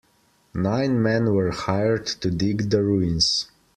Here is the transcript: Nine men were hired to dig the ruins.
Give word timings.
Nine 0.55 0.99
men 0.99 1.31
were 1.35 1.51
hired 1.51 2.07
to 2.07 2.31
dig 2.31 2.71
the 2.71 2.81
ruins. 2.81 3.51